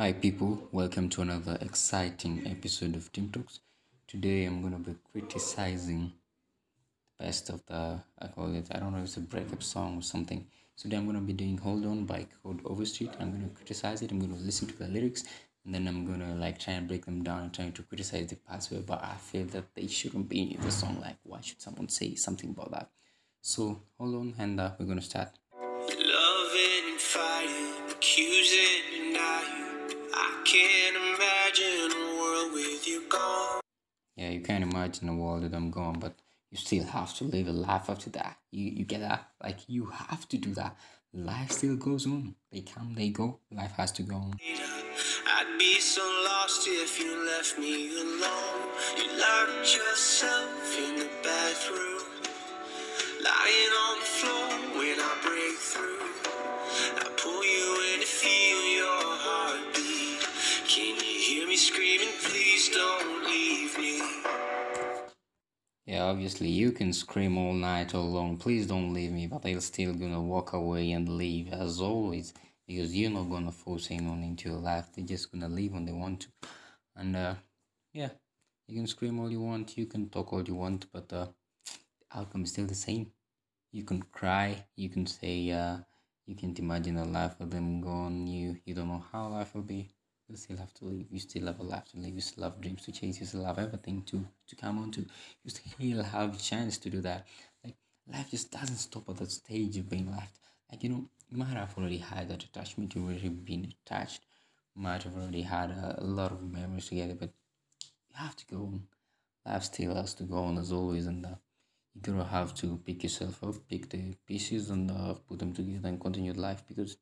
Hi, 0.00 0.14
people, 0.14 0.66
welcome 0.72 1.10
to 1.10 1.20
another 1.20 1.58
exciting 1.60 2.46
episode 2.46 2.96
of 2.96 3.12
Team 3.12 3.28
Talks. 3.28 3.60
Today, 4.08 4.46
I'm 4.46 4.62
going 4.62 4.72
to 4.72 4.78
be 4.78 4.96
criticizing 5.12 6.14
the 7.18 7.26
best 7.26 7.50
of 7.50 7.66
the, 7.66 8.00
I 8.18 8.28
call 8.28 8.54
it, 8.54 8.68
I 8.72 8.78
don't 8.78 8.92
know 8.92 9.00
if 9.00 9.04
it's 9.04 9.18
a 9.18 9.20
breakup 9.20 9.62
song 9.62 9.98
or 9.98 10.02
something. 10.02 10.46
So, 10.74 10.84
today, 10.84 10.96
I'm 10.96 11.04
going 11.04 11.16
to 11.16 11.22
be 11.22 11.34
doing 11.34 11.58
Hold 11.58 11.84
On 11.84 12.06
by 12.06 12.26
Chord 12.42 12.60
Overstreet. 12.64 13.10
I'm 13.20 13.30
going 13.32 13.46
to 13.46 13.54
criticize 13.54 14.00
it, 14.00 14.10
I'm 14.10 14.20
going 14.20 14.34
to 14.34 14.42
listen 14.42 14.68
to 14.68 14.78
the 14.78 14.88
lyrics, 14.88 15.24
and 15.66 15.74
then 15.74 15.86
I'm 15.86 16.06
going 16.06 16.20
to 16.20 16.34
like 16.34 16.58
try 16.58 16.72
and 16.72 16.88
break 16.88 17.04
them 17.04 17.22
down 17.22 17.42
and 17.42 17.52
trying 17.52 17.72
to 17.72 17.82
criticize 17.82 18.28
the 18.28 18.36
parts 18.36 18.70
where 18.70 18.80
but 18.80 19.04
I 19.04 19.16
feel 19.16 19.44
that 19.48 19.74
they 19.74 19.86
shouldn't 19.86 20.30
be 20.30 20.54
in 20.54 20.62
the 20.62 20.70
song. 20.70 20.98
Like, 21.02 21.16
why 21.24 21.42
should 21.42 21.60
someone 21.60 21.90
say 21.90 22.14
something 22.14 22.48
about 22.48 22.70
that? 22.70 22.88
So, 23.42 23.82
hold 23.98 24.14
on, 24.14 24.34
and 24.38 24.60
uh, 24.60 24.70
we're 24.78 24.86
going 24.86 24.98
to 24.98 25.04
start. 25.04 25.28
Loving 25.52 26.88
and 26.88 26.98
fighting, 26.98 27.90
accusing. 27.90 28.99
I 30.14 30.42
can't 30.44 30.96
imagine 30.96 32.00
a 32.00 32.20
world 32.20 32.52
with 32.52 32.86
you 32.86 33.08
gone. 33.08 33.60
Yeah, 34.16 34.30
you 34.30 34.40
can't 34.40 34.64
imagine 34.64 35.08
a 35.08 35.14
world 35.14 35.42
that 35.44 35.54
I'm 35.54 35.70
gone, 35.70 35.98
but 35.98 36.14
you 36.50 36.58
still 36.58 36.84
have 36.84 37.14
to 37.18 37.24
live 37.24 37.48
a 37.48 37.52
life 37.52 37.88
after 37.88 38.10
that. 38.10 38.36
You 38.50 38.66
you 38.66 38.84
get 38.84 39.00
that? 39.00 39.28
Like 39.42 39.58
you 39.68 39.86
have 39.86 40.28
to 40.30 40.36
do 40.36 40.54
that. 40.54 40.76
Life 41.12 41.52
still 41.52 41.76
goes 41.76 42.06
on. 42.06 42.34
They 42.52 42.60
come, 42.60 42.94
they 42.94 43.10
go. 43.10 43.40
Life 43.50 43.72
has 43.72 43.92
to 43.92 44.02
go 44.02 44.16
on. 44.16 44.34
I'd 44.40 45.58
be 45.58 45.80
so 45.80 46.02
lost 46.24 46.66
if 46.66 47.00
you 47.00 47.26
left 47.26 47.58
me 47.58 47.90
alone. 47.96 48.68
You 48.96 49.18
locked 49.18 49.74
yourself 49.74 50.78
in 50.78 50.96
the 51.00 51.10
bathroom, 51.22 52.02
lying 53.22 53.72
on 53.86 53.98
the 53.98 54.06
floor 54.06 54.49
Can 60.72 60.94
you 61.00 61.20
hear 61.20 61.48
me 61.48 61.56
screaming? 61.56 62.14
Please 62.22 62.68
don't 62.68 63.24
leave 63.24 63.76
me. 63.76 64.00
Yeah, 65.84 66.04
obviously 66.04 66.48
you 66.48 66.70
can 66.70 66.92
scream 66.92 67.36
all 67.38 67.54
night 67.54 67.92
all 67.92 68.08
long, 68.08 68.36
please 68.36 68.68
don't 68.68 68.94
leave 68.94 69.10
me, 69.10 69.26
but 69.26 69.42
they're 69.42 69.60
still 69.60 69.92
gonna 69.94 70.22
walk 70.22 70.52
away 70.52 70.92
and 70.92 71.08
leave 71.08 71.52
as 71.52 71.80
always 71.80 72.34
because 72.68 72.94
you're 72.94 73.10
not 73.10 73.28
gonna 73.30 73.50
force 73.50 73.90
anyone 73.90 74.22
into 74.22 74.48
your 74.48 74.60
life. 74.60 74.86
They're 74.94 75.04
just 75.04 75.32
gonna 75.32 75.48
leave 75.48 75.72
when 75.72 75.86
they 75.86 75.92
want 75.92 76.20
to. 76.20 76.28
And 76.94 77.16
uh 77.16 77.34
yeah, 77.92 78.10
you 78.68 78.76
can 78.76 78.86
scream 78.86 79.18
all 79.18 79.28
you 79.28 79.40
want, 79.40 79.76
you 79.76 79.86
can 79.86 80.08
talk 80.08 80.32
all 80.32 80.44
you 80.44 80.54
want, 80.54 80.86
but 80.92 81.12
uh 81.12 81.26
the 81.26 82.18
outcome 82.18 82.44
is 82.44 82.50
still 82.50 82.66
the 82.66 82.76
same. 82.76 83.10
You 83.72 83.82
can 83.82 84.04
cry, 84.04 84.66
you 84.76 84.88
can 84.88 85.04
say 85.04 85.50
uh 85.50 85.78
you 86.26 86.36
can't 86.36 86.60
imagine 86.60 86.96
a 86.96 87.04
life 87.06 87.40
of 87.40 87.50
them 87.50 87.80
gone, 87.80 88.28
you 88.28 88.58
you 88.64 88.72
don't 88.72 88.86
know 88.86 89.04
how 89.10 89.26
life 89.30 89.56
will 89.56 89.62
be. 89.62 89.90
You 90.30 90.36
still 90.36 90.58
have 90.58 90.72
to 90.74 90.84
live. 90.84 91.06
You 91.10 91.18
still 91.18 91.46
have 91.46 91.58
a 91.58 91.64
life 91.64 91.86
to 91.90 91.98
live. 91.98 92.14
You 92.14 92.20
still 92.20 92.44
have 92.44 92.60
dreams 92.60 92.82
to 92.84 92.92
chase. 92.92 93.18
You 93.18 93.26
still 93.26 93.44
have 93.44 93.58
everything 93.58 94.02
to 94.10 94.24
to 94.46 94.54
come 94.56 94.78
on 94.78 94.92
to. 94.92 95.00
You 95.42 95.50
still 95.50 96.02
have 96.16 96.34
a 96.36 96.38
chance 96.38 96.78
to 96.78 96.90
do 96.90 97.00
that. 97.00 97.26
Like 97.64 97.74
life 98.06 98.30
just 98.30 98.52
doesn't 98.52 98.76
stop 98.76 99.08
at 99.08 99.16
that 99.16 99.32
stage 99.32 99.76
of 99.76 99.90
being 99.90 100.08
left. 100.10 100.38
Like 100.70 100.84
you 100.84 100.90
know, 100.90 101.04
you 101.28 101.36
might 101.36 101.56
have 101.62 101.76
already 101.76 101.98
had 101.98 102.28
that 102.28 102.44
attachment. 102.44 102.94
you've 102.94 103.06
already 103.06 103.28
been 103.28 103.74
attached. 103.84 104.22
Might 104.76 105.02
have 105.02 105.16
already 105.16 105.42
had 105.42 105.70
a, 105.70 105.96
a 105.98 106.04
lot 106.04 106.30
of 106.30 106.40
memories 106.42 106.86
together, 106.88 107.16
but 107.18 107.30
you 107.82 108.14
have 108.14 108.36
to 108.36 108.46
go 108.46 108.58
on. 108.58 108.86
Life 109.44 109.64
still 109.64 109.96
has 109.96 110.14
to 110.14 110.22
go 110.22 110.36
on 110.44 110.58
as 110.58 110.70
always, 110.70 111.06
and 111.06 111.26
uh, 111.26 111.34
you 111.94 112.00
gotta 112.02 112.24
have 112.24 112.54
to 112.56 112.76
pick 112.86 113.02
yourself 113.02 113.42
up, 113.42 113.56
pick 113.68 113.90
the 113.90 114.14
pieces, 114.28 114.70
and 114.70 114.92
uh, 114.92 115.14
put 115.28 115.40
them 115.40 115.52
together 115.52 115.88
and 115.88 116.00
continue 116.00 116.32
life 116.34 116.62
because 116.68 116.98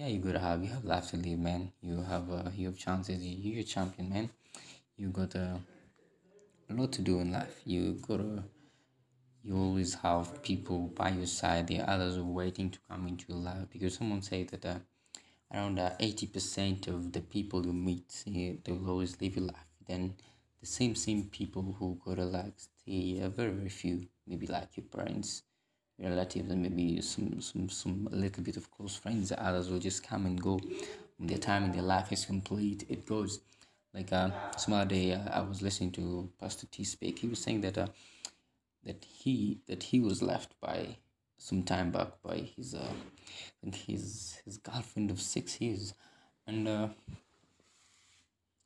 yeah, 0.00 0.06
you 0.06 0.18
gotta 0.18 0.38
have 0.38 0.62
you 0.64 0.70
have 0.70 0.84
life 0.86 1.10
to 1.10 1.18
live, 1.18 1.38
man. 1.38 1.72
You 1.82 2.00
have 2.00 2.30
uh, 2.32 2.50
you 2.56 2.68
have 2.68 2.78
chances. 2.78 3.22
You, 3.22 3.52
you're 3.52 3.60
a 3.60 3.64
champion, 3.64 4.08
man. 4.08 4.30
You 4.96 5.08
got 5.08 5.36
uh, 5.36 5.58
a 6.70 6.72
lot 6.72 6.92
to 6.92 7.02
do 7.02 7.20
in 7.20 7.32
life. 7.32 7.60
You 7.66 7.98
gotta 8.08 8.44
you 9.42 9.54
always 9.54 9.92
have 9.94 10.42
people 10.42 10.88
by 10.96 11.10
your 11.10 11.26
side. 11.26 11.66
The 11.66 11.80
others 11.80 12.16
are 12.16 12.24
waiting 12.40 12.70
to 12.70 12.78
come 12.88 13.08
into 13.08 13.26
your 13.28 13.42
life 13.42 13.66
because 13.70 13.96
someone 13.98 14.22
said 14.22 14.48
that 14.48 14.64
uh, 14.64 14.78
around 15.52 15.78
uh, 15.78 15.90
eighty 16.00 16.26
percent 16.26 16.88
of 16.88 17.12
the 17.12 17.20
people 17.20 17.66
you 17.66 17.74
meet, 17.74 18.24
eh, 18.26 18.54
they 18.64 18.72
will 18.72 18.88
always 18.88 19.20
live 19.20 19.36
your 19.36 19.48
life. 19.48 19.68
Then 19.86 20.14
the 20.60 20.66
same 20.66 20.94
same 20.94 21.24
people 21.24 21.76
who 21.78 22.00
gotta 22.02 22.24
like 22.24 22.54
stay, 22.56 23.20
uh, 23.22 23.28
very 23.28 23.50
very 23.50 23.68
few, 23.68 24.06
maybe 24.26 24.46
like 24.46 24.78
your 24.78 24.86
parents 24.86 25.42
relatives 26.08 26.50
and 26.50 26.62
maybe 26.62 27.00
some 27.02 27.40
some 27.40 27.68
some 27.68 28.08
little 28.10 28.42
bit 28.42 28.56
of 28.56 28.70
close 28.70 28.96
friends 28.96 29.28
the 29.28 29.42
others 29.42 29.70
will 29.70 29.78
just 29.78 30.02
come 30.06 30.26
and 30.26 30.40
go. 30.40 30.60
When 31.18 31.28
their 31.28 31.38
time 31.38 31.64
in 31.64 31.72
their 31.72 31.82
life 31.82 32.12
is 32.12 32.24
complete. 32.24 32.84
It 32.88 33.06
goes 33.06 33.40
like 33.92 34.12
uh, 34.12 34.30
some 34.56 34.74
other 34.74 34.88
day 34.88 35.12
uh, 35.12 35.28
i 35.32 35.40
was 35.40 35.62
listening 35.62 35.92
to 35.92 36.30
pastor 36.40 36.66
t 36.66 36.84
speak. 36.84 37.18
He 37.18 37.28
was 37.28 37.38
saying 37.40 37.60
that 37.62 37.76
uh, 37.78 37.88
that 38.84 39.04
he 39.04 39.60
that 39.66 39.82
he 39.82 40.00
was 40.00 40.22
left 40.22 40.58
by 40.60 40.96
some 41.38 41.62
time 41.62 41.90
back 41.90 42.22
by 42.22 42.36
his 42.56 42.74
uh 42.74 42.92
I 42.92 43.60
think 43.62 43.74
his 43.76 44.38
his 44.44 44.56
girlfriend 44.58 45.10
of 45.10 45.20
six 45.20 45.60
years. 45.60 45.94
And 46.46 46.66
uh 46.68 46.88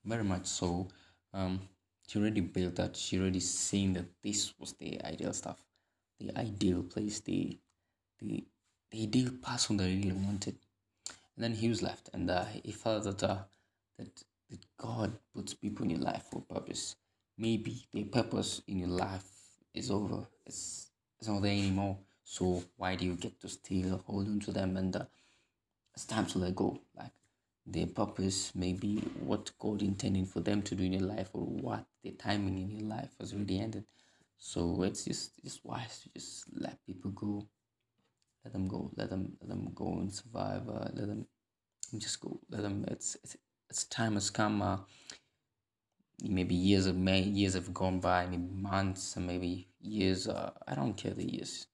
very 0.05 0.25
much 0.25 0.47
so 0.47 0.89
um 1.33 1.61
she 2.07 2.19
already 2.19 2.43
built 2.43 2.77
that. 2.77 2.97
She 2.97 3.19
already 3.19 3.41
seen 3.41 3.95
that 3.95 4.05
this 4.23 4.53
was 4.59 4.75
the 4.75 5.03
ideal 5.03 5.33
stuff 5.33 5.64
the 6.19 6.37
ideal 6.39 6.83
place, 6.83 7.21
the 7.21 7.59
the 8.21 8.45
the 8.91 9.03
ideal 9.03 9.31
person 9.43 9.77
that 9.77 9.89
he 9.89 9.97
really 9.97 10.13
wanted. 10.13 10.57
And 11.37 11.45
then 11.45 11.55
he 11.55 11.69
was 11.69 11.83
left, 11.83 12.11
and 12.13 12.31
uh, 12.31 12.45
he 12.63 12.73
felt 12.73 13.05
that 13.05 13.23
uh, 13.23 13.39
that 13.99 14.23
that 14.51 14.65
God 14.77 15.13
puts 15.35 15.55
people 15.55 15.85
in 15.85 15.91
your 15.91 16.01
life 16.01 16.25
for 16.31 16.39
a 16.39 16.55
purpose. 16.55 16.97
Maybe 17.37 17.87
the 17.93 18.05
purpose 18.05 18.63
in 18.69 18.79
your 18.79 18.89
life 18.89 19.27
is 19.75 19.91
over. 19.91 20.27
It's 20.47 20.91
it's 21.19 21.29
not 21.29 21.43
there 21.43 21.53
anymore. 21.53 21.99
So 22.23 22.65
why 22.77 22.97
do 22.97 23.05
you 23.05 23.17
get 23.17 23.41
to 23.41 23.49
still 23.49 24.03
hold 24.07 24.29
on 24.29 24.41
to 24.41 24.53
them? 24.53 24.77
And 24.77 24.95
uh, 24.95 25.05
it's 25.95 26.07
time 26.07 26.27
to 26.27 26.39
let 26.39 26.55
go. 26.55 26.81
Like 26.97 27.11
their 27.67 27.87
purpose, 27.87 28.53
maybe 28.55 28.97
what 29.19 29.51
God 29.59 29.83
intended 29.83 30.29
for 30.29 30.41
them 30.41 30.63
to 30.63 30.75
do 30.75 30.85
in 30.85 30.93
your 30.93 31.03
life, 31.03 31.31
or 31.33 31.43
what 31.43 31.85
the 32.03 32.11
timing 32.13 32.59
in 32.59 32.71
your 32.71 32.89
life 32.89 33.11
has 33.19 33.33
already 33.33 33.61
ended. 33.61 33.85
So 34.45 34.83
it's 34.83 35.05
just 35.07 35.43
just 35.43 35.65
wise 35.65 36.01
to 36.01 36.11
just 36.11 36.45
let 36.53 36.77
people 36.85 37.11
go, 37.13 37.49
let 38.45 38.53
them 38.53 38.69
go, 38.69 38.91
let 38.95 39.09
them 39.09 39.33
let 39.41 39.49
them 39.49 39.71
go 39.75 39.87
and 40.01 40.13
survive. 40.13 40.69
Uh, 40.69 40.91
let 40.93 41.09
them 41.09 41.27
just 41.97 42.21
go. 42.21 42.39
Let 42.51 42.61
them. 42.61 42.85
It's 42.89 43.17
it's, 43.25 43.39
it's 43.71 43.85
time 43.85 44.15
has 44.15 44.29
come. 44.29 44.61
Uh, 44.61 44.77
maybe 46.23 46.55
years 46.55 46.85
of 46.85 46.95
may 46.95 47.23
years 47.23 47.55
have 47.55 47.73
gone 47.73 48.01
by, 48.01 48.27
maybe 48.27 48.51
months, 48.53 49.17
and 49.17 49.27
maybe 49.27 49.67
years. 49.81 50.29
Uh, 50.29 50.51
I 50.69 50.75
don't 50.75 50.95
care 50.95 51.15
the 51.15 51.25
years. 51.25 51.67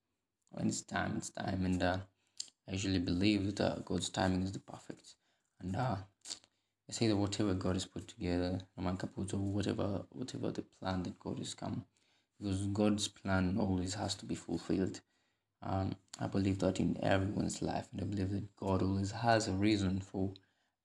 When 0.52 0.68
it's 0.68 0.82
time, 0.82 1.14
it's 1.16 1.30
time, 1.30 1.64
and 1.66 1.82
uh, 1.82 1.98
I 2.68 2.72
usually 2.72 3.00
believe 3.00 3.56
that 3.56 3.60
uh, 3.60 3.78
God's 3.80 4.10
timing 4.10 4.44
is 4.44 4.52
the 4.52 4.60
perfect. 4.60 5.16
And 5.60 5.74
uh, 5.74 5.96
I 6.88 6.92
say 6.92 7.08
that 7.08 7.16
whatever 7.16 7.52
God 7.52 7.74
has 7.74 7.84
put 7.84 8.06
together, 8.06 8.60
Raman 8.76 8.96
Kaputo, 8.96 9.38
whatever 9.38 10.02
whatever 10.10 10.52
the 10.52 10.64
plan 10.80 11.02
that 11.02 11.18
God 11.18 11.38
has 11.38 11.54
come 11.54 11.84
because 12.40 12.66
God's 12.68 13.08
plan 13.08 13.56
always 13.58 13.94
has 13.94 14.14
to 14.16 14.26
be 14.26 14.34
fulfilled. 14.34 15.00
Um, 15.62 15.94
I 16.18 16.26
believe 16.26 16.58
that 16.60 16.80
in 16.80 16.98
everyone's 17.02 17.60
life, 17.60 17.88
and 17.92 18.00
I 18.00 18.04
believe 18.04 18.30
that 18.30 18.56
God 18.56 18.82
always 18.82 19.10
has 19.10 19.48
a 19.48 19.52
reason 19.52 20.00
for 20.00 20.32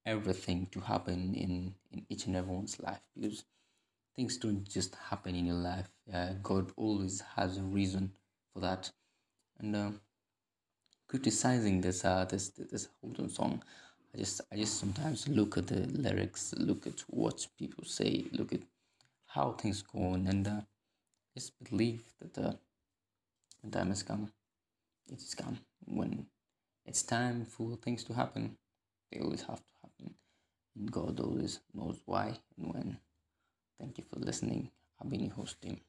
everything 0.05 0.67
to 0.71 0.79
happen 0.81 1.33
in, 1.33 1.73
in 1.91 2.05
each 2.09 2.25
and 2.27 2.35
everyone's 2.35 2.79
life 2.79 3.01
because 3.15 3.45
things 4.15 4.37
don't 4.37 4.67
just 4.67 4.95
happen 5.09 5.35
in 5.35 5.45
your 5.45 5.55
life. 5.55 5.89
Uh, 6.13 6.33
God 6.43 6.71
always 6.75 7.21
has 7.35 7.57
a 7.57 7.63
reason 7.63 8.11
for 8.53 8.59
that. 8.59 8.91
And 9.59 9.75
uh, 9.75 9.91
criticizing 11.07 11.81
this 11.81 12.03
uh 12.03 12.25
this 12.25 12.49
this 12.49 12.89
Hold 13.01 13.19
On 13.19 13.29
song, 13.29 13.63
I 14.13 14.17
just 14.17 14.41
I 14.51 14.57
just 14.57 14.79
sometimes 14.79 15.27
look 15.27 15.57
at 15.57 15.67
the 15.67 15.87
lyrics, 15.87 16.53
look 16.57 16.85
at 16.87 17.03
what 17.07 17.47
people 17.57 17.85
say, 17.85 18.25
look 18.31 18.53
at 18.53 18.61
how 19.27 19.51
things 19.53 19.81
go 19.81 19.99
on, 19.99 20.27
and 20.27 20.47
uh, 20.47 20.61
just 21.35 21.51
believe 21.69 22.03
that 22.21 22.33
the, 22.33 22.57
time 23.71 23.89
has 23.89 24.03
come. 24.03 24.31
It 25.07 25.19
has 25.19 25.35
come. 25.35 25.59
When 25.85 26.27
it's 26.85 27.03
time 27.03 27.45
for 27.45 27.77
things 27.77 28.03
to 28.05 28.13
happen, 28.13 28.57
they 29.11 29.19
always 29.19 29.41
have 29.41 29.57
to 29.59 29.73
happen. 29.83 30.15
And 30.75 30.91
God 30.91 31.19
always 31.19 31.59
knows 31.73 31.99
why 32.05 32.37
and 32.57 32.73
when. 32.73 32.97
Thank 33.79 33.97
you 33.97 34.03
for 34.03 34.19
listening. 34.19 34.71
I've 35.01 35.09
been 35.09 35.25
your 35.25 35.33
host, 35.33 35.57
Tim. 35.61 35.79